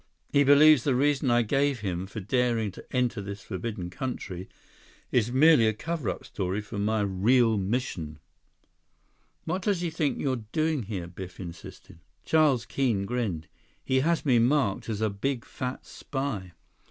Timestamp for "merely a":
5.31-5.73